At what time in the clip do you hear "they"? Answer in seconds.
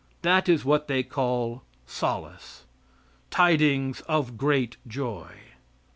0.87-1.03